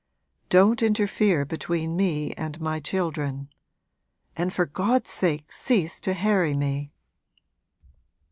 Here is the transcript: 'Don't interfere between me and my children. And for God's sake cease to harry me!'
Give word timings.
'Don't 0.49 0.81
interfere 0.81 1.45
between 1.45 1.95
me 1.95 2.31
and 2.31 2.59
my 2.59 2.79
children. 2.79 3.49
And 4.35 4.51
for 4.51 4.65
God's 4.65 5.11
sake 5.11 5.51
cease 5.51 5.99
to 5.99 6.13
harry 6.15 6.55
me!' 6.55 6.91